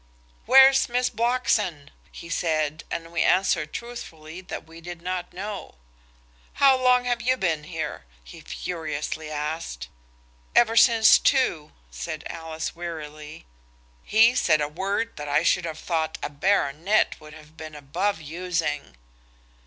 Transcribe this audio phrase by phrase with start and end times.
[0.47, 5.75] "Where's Miss Blockson?" he said, and we answered truthfully that we did not know.
[6.53, 9.89] "How long have you been here?" he furiously asked.
[10.55, 13.45] "Ever since two," said Alice wearily.
[14.03, 18.19] He said a word that I should have thought a baronet would have been above
[18.19, 18.97] using.